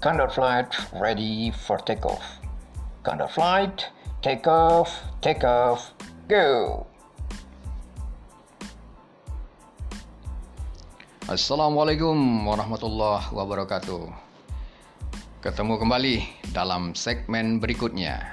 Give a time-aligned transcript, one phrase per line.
[0.00, 2.24] Condor flight ready for takeoff.
[3.04, 3.92] Condor flight,
[4.24, 4.88] take off,
[5.20, 5.92] take off,
[6.24, 6.88] go.
[11.28, 12.16] Assalamualaikum
[12.48, 14.08] warahmatullahi wabarakatuh.
[15.44, 16.16] Ketemu kembali
[16.56, 18.24] dalam segmen berikutnya.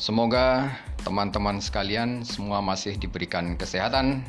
[0.00, 0.72] Semoga
[1.04, 4.24] teman-teman sekalian semua masih diberikan kesehatan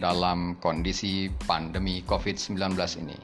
[0.00, 2.72] dalam kondisi pandemi COVID-19
[3.04, 3.20] ini.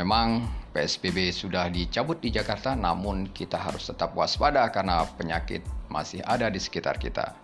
[0.00, 6.46] Memang PSBB sudah dicabut di Jakarta, namun kita harus tetap waspada karena penyakit masih ada
[6.46, 7.34] di sekitar kita.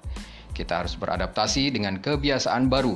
[0.55, 2.95] Kita harus beradaptasi dengan kebiasaan baru,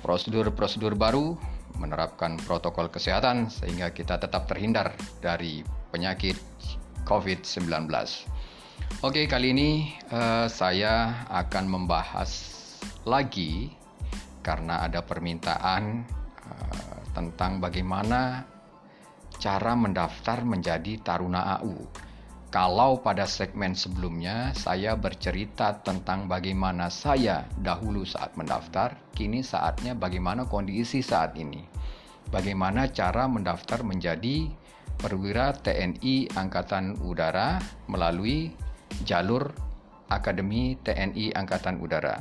[0.00, 1.36] prosedur-prosedur baru,
[1.76, 5.60] menerapkan protokol kesehatan sehingga kita tetap terhindar dari
[5.92, 6.40] penyakit
[7.04, 7.68] COVID-19.
[9.04, 12.32] Oke, kali ini uh, saya akan membahas
[13.04, 13.70] lagi
[14.40, 16.02] karena ada permintaan
[16.48, 18.55] uh, tentang bagaimana
[19.36, 22.06] cara mendaftar menjadi Taruna AU.
[22.46, 30.48] Kalau pada segmen sebelumnya saya bercerita tentang bagaimana saya dahulu saat mendaftar, kini saatnya bagaimana
[30.48, 31.66] kondisi saat ini.
[32.32, 34.48] Bagaimana cara mendaftar menjadi
[34.96, 37.60] perwira TNI Angkatan Udara
[37.92, 38.50] melalui
[39.04, 39.52] jalur
[40.08, 42.16] Akademi TNI Angkatan Udara.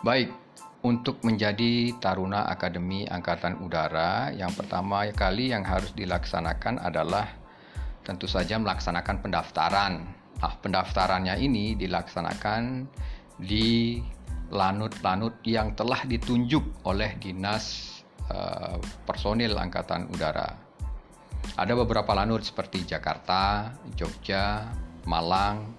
[0.00, 0.32] Baik,
[0.80, 7.28] untuk menjadi Taruna Akademi Angkatan Udara, yang pertama kali yang harus dilaksanakan adalah
[8.00, 9.92] tentu saja melaksanakan pendaftaran.
[10.40, 12.88] Nah, pendaftarannya ini dilaksanakan
[13.36, 14.00] di
[14.48, 18.00] lanut-lanut yang telah ditunjuk oleh Dinas
[18.32, 20.48] uh, Personil Angkatan Udara.
[21.60, 23.68] Ada beberapa lanut seperti Jakarta,
[24.00, 24.64] Jogja,
[25.04, 25.76] Malang,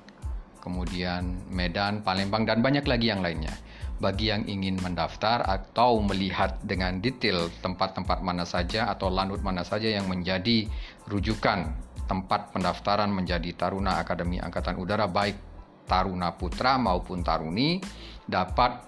[0.61, 3.70] kemudian Medan, Palembang, dan banyak lagi yang lainnya
[4.01, 9.93] bagi yang ingin mendaftar atau melihat dengan detail tempat-tempat mana saja atau lanut mana saja
[9.93, 10.65] yang menjadi
[11.05, 11.69] rujukan
[12.09, 15.37] tempat pendaftaran menjadi Taruna Akademi Angkatan Udara baik
[15.85, 17.77] Taruna Putra maupun Taruni
[18.25, 18.83] dapat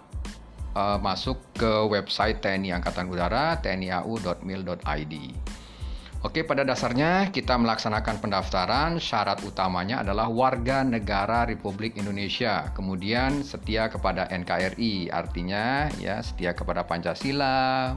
[0.74, 5.14] uh, masuk ke website TNI Angkatan Udara tniau.mil.id.
[6.24, 8.96] Oke, pada dasarnya kita melaksanakan pendaftaran.
[8.96, 12.72] Syarat utamanya adalah warga negara Republik Indonesia.
[12.72, 17.92] Kemudian setia kepada NKRI, artinya ya setia kepada Pancasila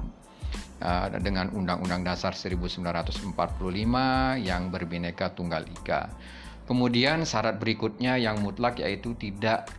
[0.83, 3.31] uh, dengan Undang-Undang Dasar 1945
[4.43, 6.11] yang berbineka tunggal ika.
[6.67, 9.71] Kemudian syarat berikutnya yang mutlak yaitu tidak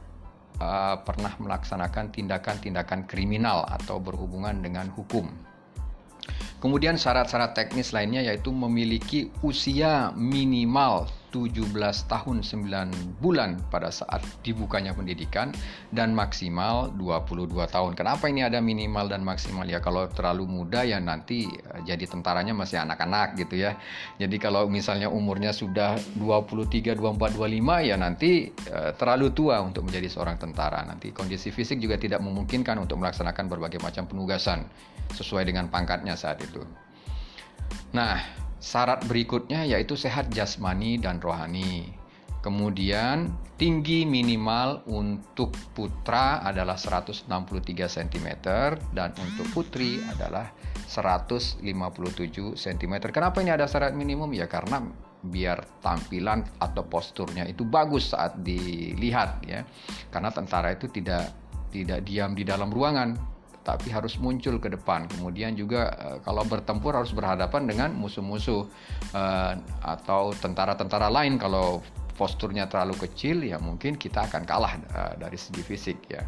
[0.63, 5.27] uh, pernah melaksanakan tindakan-tindakan kriminal atau berhubungan dengan hukum.
[6.57, 11.69] Kemudian syarat-syarat teknis lainnya yaitu memiliki usia minimal 17
[12.07, 15.51] tahun 9 bulan pada saat dibukanya pendidikan
[15.91, 17.93] dan maksimal 22 tahun.
[17.93, 19.83] Kenapa ini ada minimal dan maksimal ya?
[19.83, 23.75] Kalau terlalu muda ya nanti eh, jadi tentaranya masih anak-anak gitu ya.
[24.17, 30.07] Jadi kalau misalnya umurnya sudah 23, 24, 25 ya nanti uh, terlalu tua untuk menjadi
[30.09, 30.81] seorang tentara.
[30.87, 34.65] Nanti kondisi fisik juga tidak memungkinkan untuk melaksanakan berbagai macam penugasan
[35.11, 36.46] sesuai dengan pangkatnya saat itu.
[37.95, 38.19] Nah,
[38.57, 41.93] syarat berikutnya yaitu sehat jasmani dan rohani.
[42.37, 47.27] Kemudian tinggi minimal untuk putra adalah 163
[47.91, 48.27] cm
[48.95, 50.53] dan untuk putri adalah
[50.87, 51.65] 157
[52.55, 52.93] cm.
[53.11, 54.31] Kenapa ini ada syarat minimum?
[54.31, 54.79] Ya karena
[55.27, 59.67] biar tampilan atau posturnya itu bagus saat dilihat ya.
[60.07, 61.33] Karena tentara itu tidak
[61.67, 63.17] tidak diam di dalam ruangan,
[63.67, 65.11] tapi harus muncul ke depan.
[65.11, 68.63] Kemudian juga uh, kalau bertempur harus berhadapan dengan musuh-musuh
[69.11, 71.35] uh, atau tentara-tentara lain.
[71.35, 71.83] Kalau
[72.15, 76.23] posturnya terlalu kecil, ya mungkin kita akan kalah uh, dari segi fisik ya.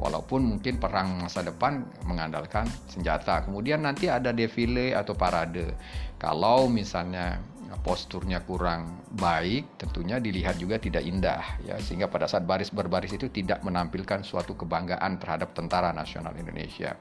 [0.00, 3.44] Walaupun mungkin perang masa depan mengandalkan senjata.
[3.44, 5.76] Kemudian nanti ada defile atau parade.
[6.16, 7.42] Kalau misalnya
[7.76, 11.76] posturnya kurang baik, tentunya dilihat juga tidak indah ya.
[11.76, 16.96] Sehingga pada saat baris berbaris itu tidak menampilkan suatu kebanggaan terhadap tentara nasional Indonesia.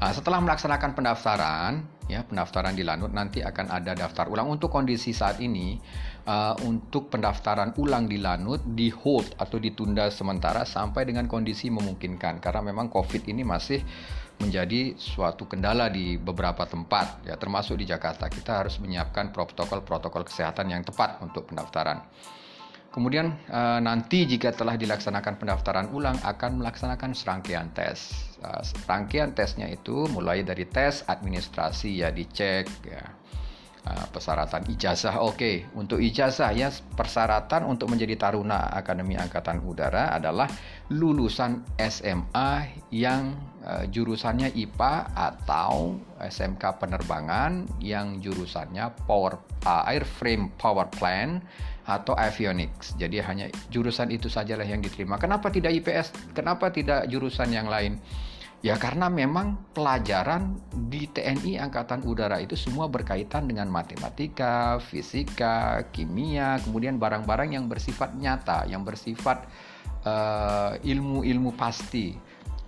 [0.00, 1.72] Nah, setelah melaksanakan pendaftaran,
[2.08, 4.48] ya pendaftaran di Lanut nanti akan ada daftar ulang.
[4.48, 5.76] Untuk kondisi saat ini
[6.24, 12.40] uh, untuk pendaftaran ulang di Lanut di hold atau ditunda sementara sampai dengan kondisi memungkinkan.
[12.40, 13.84] Karena memang COVID ini masih
[14.40, 20.72] menjadi suatu kendala di beberapa tempat ya termasuk di Jakarta kita harus menyiapkan protokol-protokol kesehatan
[20.72, 22.02] yang tepat untuk pendaftaran.
[22.92, 28.12] Kemudian uh, nanti jika telah dilaksanakan pendaftaran ulang akan melaksanakan serangkaian tes.
[28.44, 33.00] Uh, serangkaian tesnya itu mulai dari tes administrasi ya dicek ya.
[33.82, 35.66] Uh, persyaratan ijazah oke okay.
[35.74, 40.46] untuk ijazah ya persyaratan untuk menjadi taruna Akademi Angkatan Udara adalah
[40.86, 51.42] lulusan SMA yang jurusannya IPA atau SMK penerbangan yang jurusannya power uh, airframe power plant
[51.86, 52.94] atau avionics.
[52.98, 55.18] Jadi hanya jurusan itu sajalah yang diterima.
[55.18, 56.34] Kenapa tidak IPS?
[56.34, 57.98] Kenapa tidak jurusan yang lain?
[58.62, 60.54] Ya karena memang pelajaran
[60.86, 68.14] di TNI Angkatan Udara itu semua berkaitan dengan matematika, fisika, kimia, kemudian barang-barang yang bersifat
[68.14, 69.50] nyata, yang bersifat
[70.06, 72.14] uh, ilmu-ilmu pasti,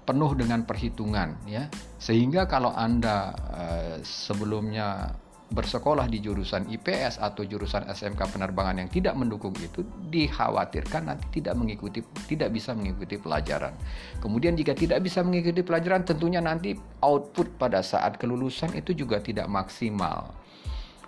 [0.05, 1.69] penuh dengan perhitungan ya.
[1.99, 5.17] Sehingga kalau Anda uh, sebelumnya
[5.55, 11.55] bersekolah di jurusan IPS atau jurusan SMK penerbangan yang tidak mendukung itu dikhawatirkan nanti tidak
[11.55, 13.77] mengikuti tidak bisa mengikuti pelajaran.
[14.19, 16.75] Kemudian jika tidak bisa mengikuti pelajaran tentunya nanti
[17.05, 20.33] output pada saat kelulusan itu juga tidak maksimal.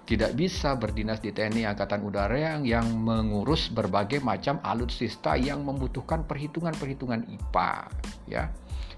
[0.07, 6.23] Tidak bisa berdinas di TNI Angkatan Udara yang, yang mengurus berbagai macam alutsista yang membutuhkan
[6.23, 7.91] perhitungan-perhitungan IPA,
[8.31, 8.47] ya.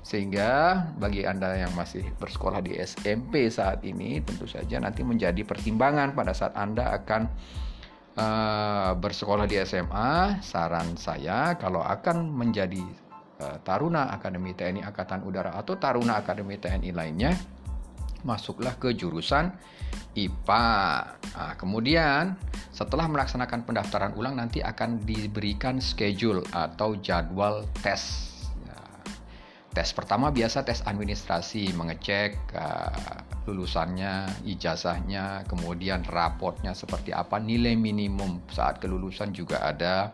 [0.08, 6.16] Sehingga bagi Anda yang masih bersekolah di SMP saat ini tentu saja nanti menjadi pertimbangan
[6.16, 7.28] pada saat Anda akan
[8.16, 12.81] uh, bersekolah di SMA, saran saya kalau akan menjadi
[13.44, 17.37] uh, Taruna Akademi TNI Angkatan Udara atau Taruna Akademi TNI lainnya,
[18.25, 19.52] masuklah ke jurusan
[20.16, 20.64] IPA.
[21.37, 22.32] Nah, kemudian
[22.72, 28.27] setelah melaksanakan pendaftaran ulang nanti akan diberikan schedule atau jadwal tes
[29.78, 38.42] tes pertama biasa tes administrasi mengecek uh, lulusannya ijazahnya kemudian rapotnya seperti apa nilai minimum
[38.50, 40.10] saat kelulusan juga ada.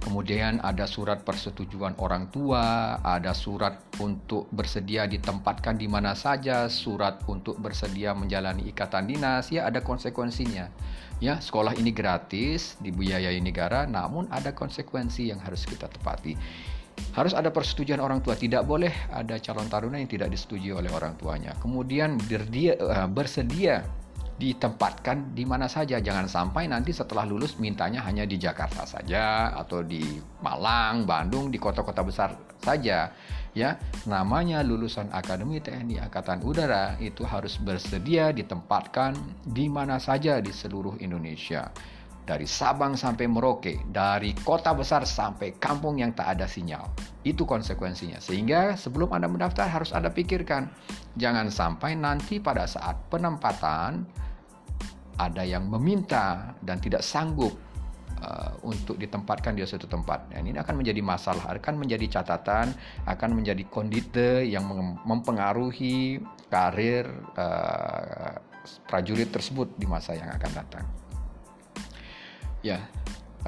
[0.00, 7.24] Kemudian ada surat persetujuan orang tua ada surat untuk bersedia ditempatkan di mana saja surat
[7.24, 10.68] untuk bersedia menjalani ikatan dinas ya ada konsekuensinya.
[11.24, 16.36] Ya sekolah ini gratis dibiayai negara namun ada konsekuensi yang harus kita tepati
[17.14, 18.38] harus ada persetujuan orang tua.
[18.38, 21.52] Tidak boleh ada calon taruna yang tidak disetujui oleh orang tuanya.
[21.58, 23.82] Kemudian berdia, uh, bersedia
[24.40, 26.00] ditempatkan di mana saja.
[26.00, 30.00] Jangan sampai nanti setelah lulus mintanya hanya di Jakarta saja atau di
[30.40, 32.32] Malang, Bandung, di kota-kota besar
[32.64, 33.12] saja.
[33.50, 40.54] Ya, namanya lulusan Akademi TNI Angkatan Udara itu harus bersedia ditempatkan di mana saja di
[40.54, 41.66] seluruh Indonesia
[42.30, 46.86] dari Sabang sampai Merauke, dari kota besar sampai kampung yang tak ada sinyal.
[47.26, 48.22] Itu konsekuensinya.
[48.22, 50.70] Sehingga sebelum Anda mendaftar harus Anda pikirkan.
[51.18, 54.06] Jangan sampai nanti pada saat penempatan
[55.18, 57.50] ada yang meminta dan tidak sanggup
[58.22, 60.30] uh, untuk ditempatkan di suatu tempat.
[60.30, 62.70] Dan ini akan menjadi masalah, akan menjadi catatan,
[63.10, 64.70] akan menjadi kondite yang
[65.02, 68.38] mempengaruhi karir uh,
[68.86, 70.99] prajurit tersebut di masa yang akan datang.
[72.60, 72.84] Ya,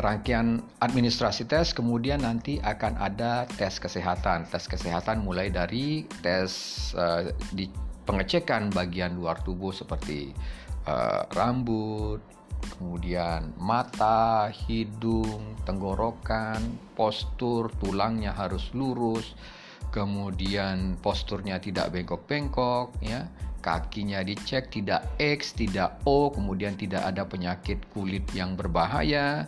[0.00, 4.48] rangkaian administrasi tes kemudian nanti akan ada tes kesehatan.
[4.48, 6.50] Tes kesehatan mulai dari tes
[6.96, 7.68] uh, di
[8.08, 10.32] pengecekan bagian luar tubuh seperti
[10.88, 12.24] uh, rambut,
[12.78, 16.58] kemudian mata, hidung, tenggorokan,
[16.96, 19.36] postur tulangnya harus lurus,
[19.92, 23.28] kemudian posturnya tidak bengkok-bengkok ya
[23.62, 29.46] kakinya dicek tidak X, tidak O, kemudian tidak ada penyakit kulit yang berbahaya.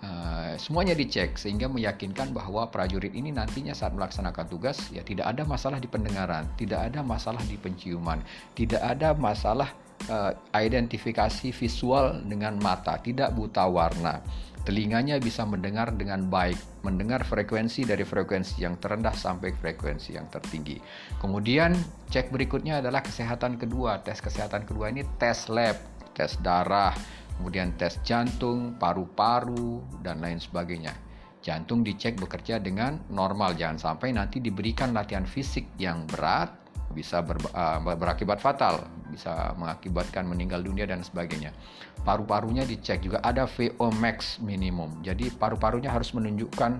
[0.00, 5.44] Uh, semuanya dicek sehingga meyakinkan bahwa prajurit ini nantinya saat melaksanakan tugas ya tidak ada
[5.44, 8.16] masalah di pendengaran, tidak ada masalah di penciuman,
[8.56, 9.68] tidak ada masalah
[10.08, 14.24] uh, identifikasi visual dengan mata, tidak buta warna
[14.62, 20.76] telinganya bisa mendengar dengan baik, mendengar frekuensi dari frekuensi yang terendah sampai frekuensi yang tertinggi.
[21.16, 21.72] Kemudian
[22.12, 24.04] cek berikutnya adalah kesehatan kedua.
[24.04, 25.80] Tes kesehatan kedua ini tes lab,
[26.12, 26.92] tes darah,
[27.40, 30.92] kemudian tes jantung, paru-paru dan lain sebagainya.
[31.40, 36.59] Jantung dicek bekerja dengan normal, jangan sampai nanti diberikan latihan fisik yang berat
[36.90, 41.54] bisa ber, uh, berakibat fatal, bisa mengakibatkan meninggal dunia dan sebagainya.
[42.02, 45.02] Paru-parunya dicek juga ada VO max minimum.
[45.04, 46.72] Jadi paru-parunya harus menunjukkan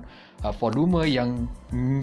[0.43, 1.47] uh, volume yang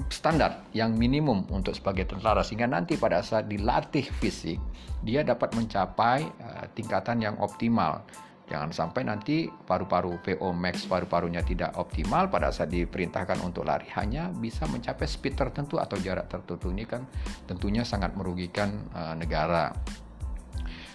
[0.08, 4.60] standar, yang minimum untuk sebagai tentara sehingga nanti pada saat dilatih fisik
[5.06, 8.02] dia dapat mencapai uh, tingkatan yang optimal
[8.48, 14.32] Jangan sampai nanti paru-paru VO max paru-parunya tidak optimal pada saat diperintahkan untuk lari hanya
[14.32, 17.04] bisa mencapai speed tertentu atau jarak tertentu ini kan
[17.44, 19.76] tentunya sangat merugikan uh, negara.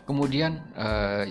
[0.08, 1.28] Kemudian uh,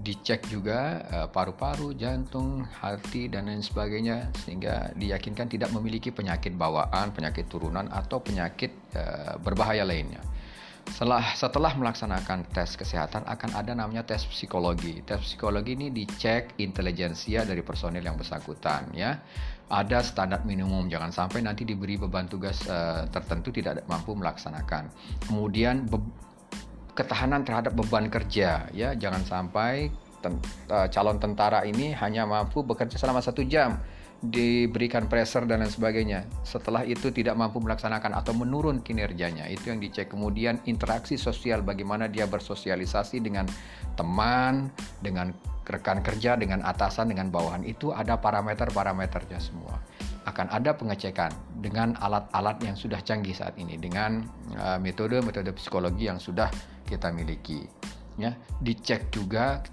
[0.00, 7.12] dicek juga uh, paru-paru, jantung, hati dan lain sebagainya sehingga diyakinkan tidak memiliki penyakit bawaan,
[7.12, 10.24] penyakit turunan atau penyakit uh, berbahaya lainnya.
[10.90, 15.02] Setelah setelah melaksanakan tes kesehatan akan ada namanya tes psikologi.
[15.06, 19.22] Tes psikologi ini dicek intelijensia dari personil yang bersangkutan ya.
[19.72, 24.90] Ada standar minimum jangan sampai nanti diberi beban tugas uh, tertentu tidak mampu melaksanakan.
[25.30, 25.88] Kemudian
[26.92, 29.88] ketahanan terhadap beban kerja ya jangan sampai
[30.20, 30.36] ten,
[30.68, 33.80] uh, calon tentara ini hanya mampu bekerja selama satu jam
[34.22, 36.22] diberikan pressure dan lain sebagainya.
[36.46, 40.14] Setelah itu tidak mampu melaksanakan atau menurun kinerjanya, itu yang dicek.
[40.14, 43.50] Kemudian interaksi sosial, bagaimana dia bersosialisasi dengan
[43.98, 44.70] teman,
[45.02, 45.34] dengan
[45.66, 47.66] rekan kerja, dengan atasan, dengan bawahan.
[47.66, 49.82] Itu ada parameter-parameternya semua.
[50.22, 54.22] Akan ada pengecekan dengan alat-alat yang sudah canggih saat ini, dengan
[54.54, 56.46] uh, metode-metode uh, psikologi yang sudah
[56.86, 57.66] kita miliki.
[58.20, 59.66] Ya, dicek juga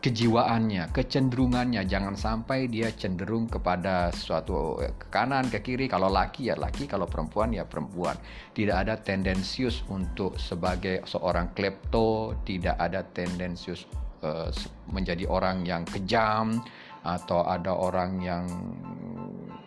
[0.00, 1.84] kejiwaannya, kecenderungannya.
[1.84, 5.86] Jangan sampai dia cenderung kepada suatu ke kanan, ke kiri.
[5.86, 8.16] Kalau laki ya laki, kalau perempuan ya perempuan.
[8.56, 13.84] Tidak ada tendensius untuk sebagai seorang klepto, tidak ada tendensius
[14.24, 14.48] uh,
[14.88, 16.64] menjadi orang yang kejam
[17.04, 18.44] atau ada orang yang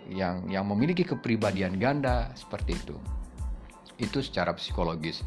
[0.09, 2.97] yang yang memiliki kepribadian ganda seperti itu.
[4.01, 5.21] Itu secara psikologis.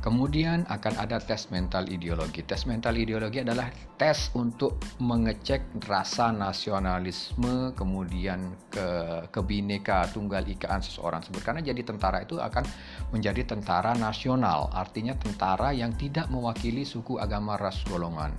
[0.00, 2.40] Kemudian akan ada tes mental ideologi.
[2.40, 3.68] Tes mental ideologi adalah
[4.00, 8.88] tes untuk mengecek rasa nasionalisme, kemudian ke
[9.28, 11.20] kebineka tunggal ikaan seseorang.
[11.44, 12.64] Karena jadi tentara itu akan
[13.12, 18.32] menjadi tentara nasional, artinya tentara yang tidak mewakili suku agama ras golongan.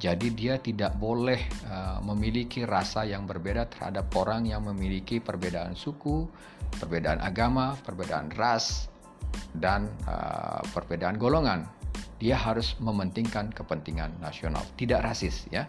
[0.00, 1.38] Jadi dia tidak boleh
[1.70, 6.26] uh, memiliki rasa yang berbeda terhadap orang yang memiliki perbedaan suku,
[6.80, 8.90] perbedaan agama, perbedaan ras,
[9.56, 11.66] dan uh, perbedaan golongan.
[12.18, 15.68] Dia harus mementingkan kepentingan nasional, tidak rasis ya.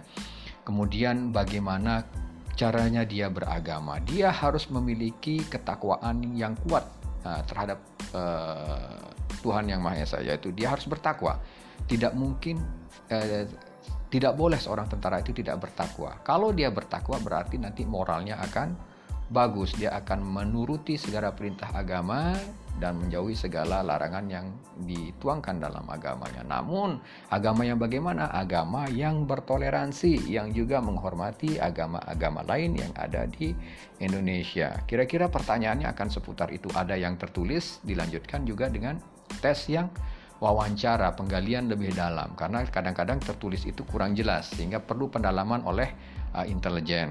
[0.66, 2.06] Kemudian bagaimana
[2.56, 4.00] caranya dia beragama?
[4.02, 6.88] Dia harus memiliki ketakwaan yang kuat
[7.28, 7.80] uh, terhadap
[8.16, 9.12] uh,
[9.44, 11.38] Tuhan yang Maha Esa, yaitu dia harus bertakwa.
[11.86, 12.64] Tidak mungkin
[13.12, 13.46] uh,
[14.10, 16.18] tidak boleh seorang tentara itu tidak bertakwa.
[16.24, 18.74] Kalau dia bertakwa berarti nanti moralnya akan
[19.28, 22.38] bagus, dia akan menuruti segala perintah agama
[22.76, 24.52] dan menjauhi segala larangan yang
[24.84, 26.44] dituangkan dalam agamanya.
[26.44, 27.00] Namun,
[27.32, 28.28] agama yang bagaimana?
[28.28, 33.56] Agama yang bertoleransi, yang juga menghormati agama-agama lain yang ada di
[34.04, 34.76] Indonesia.
[34.84, 36.68] Kira-kira pertanyaannya akan seputar itu.
[36.76, 39.00] Ada yang tertulis, dilanjutkan juga dengan
[39.40, 39.88] tes yang
[40.44, 42.36] wawancara, penggalian lebih dalam.
[42.36, 45.96] Karena kadang-kadang tertulis itu kurang jelas, sehingga perlu pendalaman oleh
[46.36, 47.08] uh, intelijen.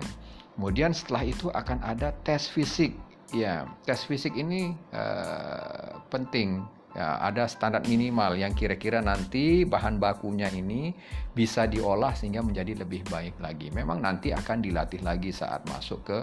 [0.54, 2.94] Kemudian setelah itu akan ada tes fisik
[3.34, 6.62] Ya, tes fisik ini uh, penting.
[6.94, 10.94] Ya, ada standar minimal yang kira-kira nanti bahan bakunya ini
[11.34, 13.74] bisa diolah sehingga menjadi lebih baik lagi.
[13.74, 16.18] Memang nanti akan dilatih lagi saat masuk ke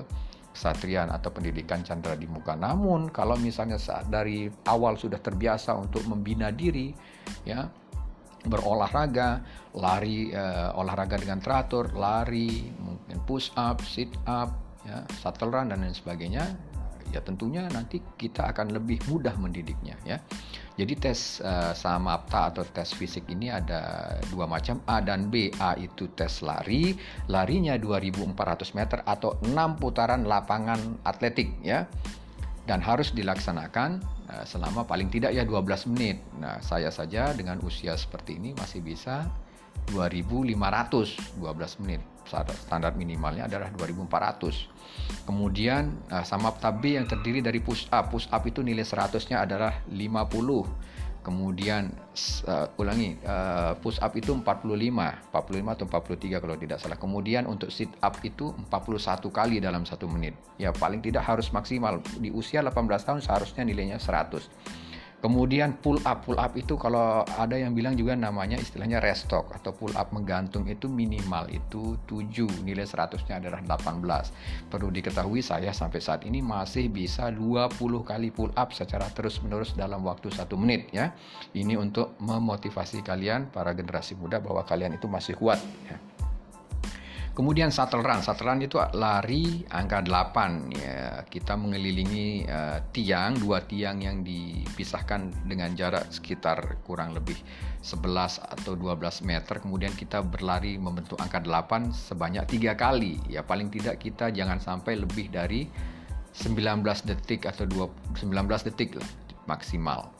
[0.55, 2.55] satrian atau pendidikan chandra di muka.
[2.55, 6.95] Namun kalau misalnya saat dari awal sudah terbiasa untuk membina diri,
[7.43, 7.67] ya
[8.47, 9.43] berolahraga,
[9.75, 14.55] lari uh, olahraga dengan teratur, lari, mungkin push up, sit up,
[14.87, 16.70] ya, shuttle run dan lain sebagainya
[17.11, 20.17] ya tentunya nanti kita akan lebih mudah mendidiknya ya.
[20.79, 25.51] Jadi tes uh, samapta atau tes fisik ini ada dua macam A dan B.
[25.59, 26.95] A itu tes lari,
[27.27, 31.85] larinya 2400 meter atau 6 putaran lapangan atletik ya.
[32.65, 33.99] Dan harus dilaksanakan
[34.31, 36.23] uh, selama paling tidak ya 12 menit.
[36.39, 39.27] Nah, saya saja dengan usia seperti ini masih bisa
[39.91, 40.55] 2500
[41.37, 42.01] 12 menit
[42.31, 48.11] standar minimalnya adalah 2400 kemudian uh, sama tabi yang terdiri dari push up.
[48.11, 51.93] Push up itu nilai 100 nya adalah 50 kemudian
[52.49, 54.41] uh, ulangi uh, push up itu 45
[55.29, 55.29] 45
[55.77, 56.97] atau 43 kalau tidak salah.
[56.97, 60.33] Kemudian untuk sit up itu 41 kali dalam satu menit.
[60.57, 62.01] Ya paling tidak harus maksimal.
[62.17, 62.73] Di usia 18
[63.05, 64.80] tahun seharusnya nilainya 100
[65.21, 69.69] Kemudian pull up, pull up itu kalau ada yang bilang juga namanya istilahnya restock atau
[69.69, 74.73] pull up menggantung itu minimal itu 7, nilai 100-nya adalah 18.
[74.73, 80.01] Perlu diketahui saya sampai saat ini masih bisa 20 kali pull up secara terus-menerus dalam
[80.01, 81.13] waktu satu menit ya.
[81.53, 86.10] Ini untuk memotivasi kalian para generasi muda bahwa kalian itu masih kuat ya.
[87.31, 91.23] Kemudian shuttle run, shuttle run itu lari angka 8 ya.
[91.23, 97.39] Kita mengelilingi uh, tiang, dua tiang yang dipisahkan dengan jarak sekitar kurang lebih
[97.79, 99.63] 11 atau 12 meter.
[99.63, 103.15] Kemudian kita berlari membentuk angka 8 sebanyak tiga kali.
[103.31, 105.71] Ya paling tidak kita jangan sampai lebih dari
[106.35, 109.07] 19 detik atau 20, 19 detik lah
[109.47, 110.11] maksimal.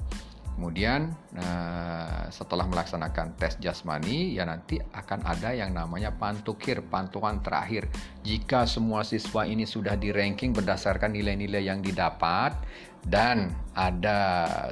[0.55, 1.09] Kemudian
[1.41, 7.89] uh, setelah melaksanakan tes jasmani ya nanti akan ada yang namanya pantukir, pantuan terakhir.
[8.21, 12.53] Jika semua siswa ini sudah di ranking berdasarkan nilai-nilai yang didapat,
[13.01, 14.19] dan ada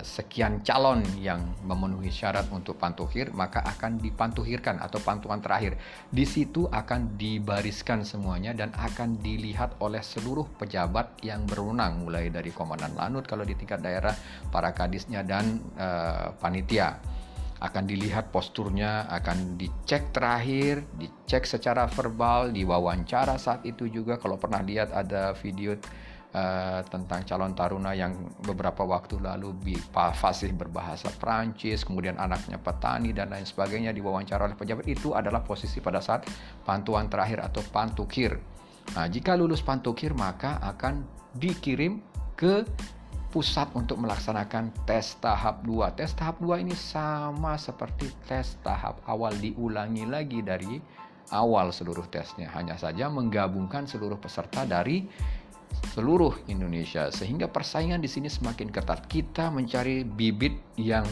[0.06, 5.80] sekian calon yang memenuhi syarat untuk pantuhir, maka akan dipantuhirkan atau pantuan terakhir.
[6.12, 12.54] Di situ akan dibariskan semuanya dan akan dilihat oleh seluruh pejabat yang berwenang, mulai dari
[12.54, 14.14] komandan lanut kalau di tingkat daerah,
[14.54, 17.02] para kadisnya dan uh, panitia.
[17.60, 24.16] Akan dilihat posturnya, akan dicek terakhir, dicek secara verbal, diwawancara saat itu juga.
[24.16, 25.76] Kalau pernah lihat ada video
[26.34, 28.14] uh, tentang calon taruna yang
[28.46, 29.56] beberapa waktu lalu
[29.94, 35.82] fasih berbahasa Prancis, kemudian anaknya petani dan lain sebagainya diwawancara oleh pejabat itu adalah posisi
[35.82, 36.28] pada saat
[36.66, 38.38] pantuan terakhir atau pantukir.
[38.98, 41.06] Nah, jika lulus pantukir maka akan
[41.38, 42.02] dikirim
[42.34, 42.66] ke
[43.30, 45.94] pusat untuk melaksanakan tes tahap 2.
[45.94, 50.82] Tes tahap 2 ini sama seperti tes tahap awal diulangi lagi dari
[51.30, 52.50] awal seluruh tesnya.
[52.58, 55.06] Hanya saja menggabungkan seluruh peserta dari
[55.94, 59.10] seluruh Indonesia sehingga persaingan di sini semakin ketat.
[59.10, 61.04] Kita mencari bibit yang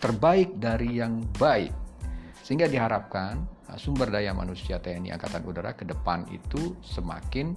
[0.00, 1.74] terbaik dari yang baik.
[2.40, 7.52] Sehingga diharapkan uh, sumber daya manusia TNI Angkatan Udara ke depan itu semakin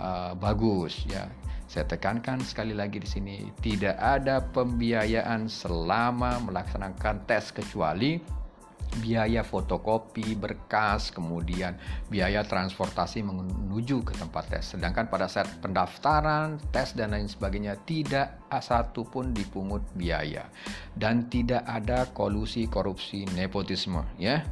[0.00, 1.28] uh, bagus ya.
[1.70, 8.39] Saya tekankan sekali lagi di sini tidak ada pembiayaan selama melaksanakan tes kecuali
[8.98, 11.78] biaya fotokopi berkas, kemudian
[12.10, 14.74] biaya transportasi menuju ke tempat tes.
[14.74, 20.50] Sedangkan pada saat pendaftaran, tes dan lain sebagainya tidak satu pun dipungut biaya
[20.98, 24.42] dan tidak ada kolusi korupsi nepotisme ya.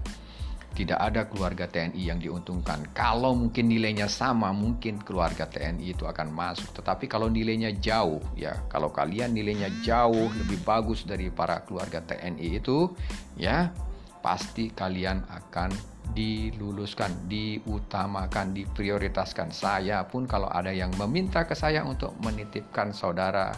[0.68, 2.94] Tidak ada keluarga TNI yang diuntungkan.
[2.94, 6.70] Kalau mungkin nilainya sama, mungkin keluarga TNI itu akan masuk.
[6.70, 12.62] Tetapi kalau nilainya jauh, ya, kalau kalian nilainya jauh lebih bagus dari para keluarga TNI
[12.62, 12.94] itu,
[13.34, 13.74] ya,
[14.20, 19.52] pasti kalian akan diluluskan, diutamakan, diprioritaskan.
[19.52, 23.52] Saya pun kalau ada yang meminta ke saya untuk menitipkan saudara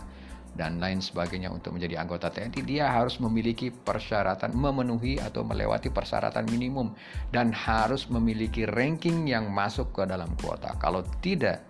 [0.50, 6.50] dan lain sebagainya untuk menjadi anggota TNI, dia harus memiliki persyaratan memenuhi atau melewati persyaratan
[6.50, 6.90] minimum
[7.30, 10.74] dan harus memiliki ranking yang masuk ke dalam kuota.
[10.82, 11.64] Kalau tidak,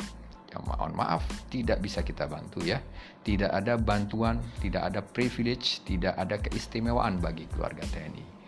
[0.48, 2.80] ya mohon maaf, tidak bisa kita bantu ya.
[3.20, 8.39] Tidak ada bantuan, tidak ada privilege, tidak ada keistimewaan bagi keluarga TNI.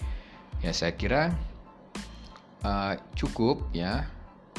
[0.62, 1.34] Ya saya kira
[2.62, 4.06] uh, cukup ya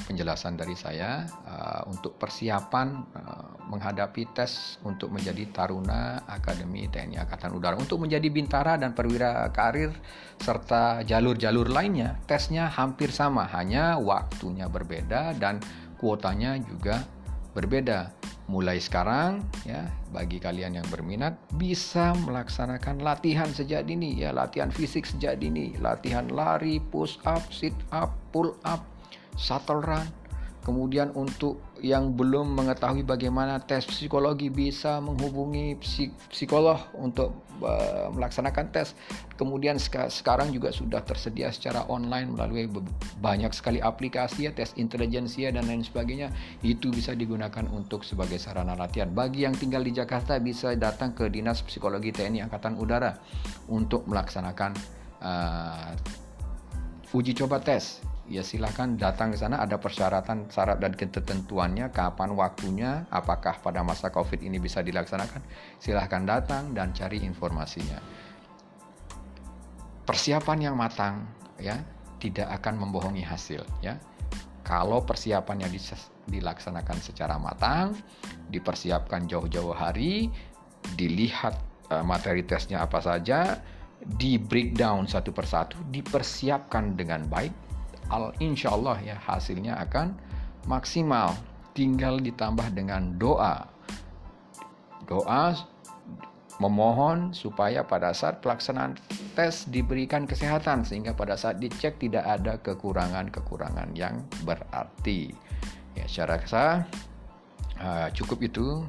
[0.03, 7.55] penjelasan dari saya uh, untuk persiapan uh, menghadapi tes untuk menjadi taruna Akademi TNI Angkatan
[7.55, 7.79] Udara.
[7.79, 9.95] Untuk menjadi bintara dan perwira karir
[10.43, 15.63] serta jalur-jalur lainnya tesnya hampir sama hanya waktunya berbeda dan
[15.95, 16.99] kuotanya juga
[17.55, 18.11] berbeda
[18.51, 25.07] mulai sekarang ya bagi kalian yang berminat bisa melaksanakan latihan sejak dini ya latihan fisik
[25.07, 28.83] sejak dini latihan lari push up sit up pull up
[29.37, 30.05] shuttle run.
[30.63, 35.75] Kemudian untuk yang belum mengetahui bagaimana tes psikologi bisa menghubungi
[36.31, 37.35] psikolog untuk
[38.13, 38.95] melaksanakan tes.
[39.35, 42.69] Kemudian seka sekarang juga sudah tersedia secara online melalui
[43.19, 46.31] banyak sekali aplikasi ya tes intelijensia dan lain sebagainya.
[46.65, 49.11] Itu bisa digunakan untuk sebagai sarana latihan.
[49.11, 53.13] Bagi yang tinggal di Jakarta bisa datang ke Dinas Psikologi TNI Angkatan Udara
[53.69, 54.71] untuk melaksanakan
[55.21, 55.91] uh,
[57.13, 59.61] uji coba tes ya silahkan datang ke sana.
[59.61, 65.45] Ada persyaratan syarat dan ketentuannya kapan waktunya apakah pada masa covid ini bisa dilaksanakan.
[65.77, 68.01] Silahkan datang dan cari informasinya.
[70.03, 71.29] Persiapan yang matang
[71.61, 71.77] ya
[72.17, 74.01] tidak akan membohongi hasil ya.
[74.65, 75.69] Kalau persiapannya
[76.27, 77.93] dilaksanakan secara matang
[78.47, 80.31] dipersiapkan jauh-jauh hari
[80.95, 81.55] dilihat
[81.91, 83.59] uh, materi tesnya apa saja
[84.03, 87.72] di breakdown satu persatu dipersiapkan dengan baik
[88.09, 90.15] al insya Allah ya hasilnya akan
[90.67, 91.35] maksimal.
[91.73, 93.65] Tinggal ditambah dengan doa.
[95.09, 95.57] Doa
[96.61, 98.93] memohon supaya pada saat pelaksanaan
[99.33, 105.33] tes diberikan kesehatan sehingga pada saat dicek tidak ada kekurangan-kekurangan yang berarti.
[105.97, 106.65] Ya secara rasa
[107.81, 108.85] uh, cukup itu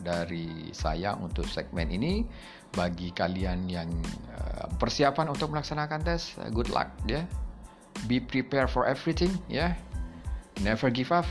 [0.00, 2.24] dari saya untuk segmen ini.
[2.72, 3.92] Bagi kalian yang
[4.32, 7.20] uh, persiapan untuk melaksanakan tes good luck ya
[8.06, 9.74] be prepared for everything yeah
[10.62, 11.26] never give up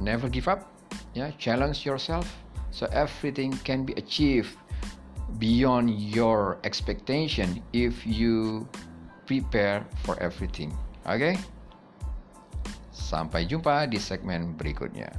[0.00, 0.72] never give up
[1.14, 2.26] yeah challenge yourself
[2.70, 4.56] so everything can be achieved
[5.38, 8.66] beyond your expectation if you
[9.26, 10.70] prepare for everything
[11.04, 11.34] oke okay?
[12.92, 15.12] sampai jumpa di segmen berikutnya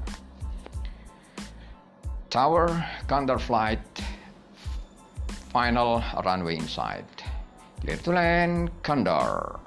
[2.27, 2.67] Tower
[3.07, 3.79] Counter Flight
[5.57, 7.07] final runway inside.
[7.81, 9.59] Clear to land, Condor.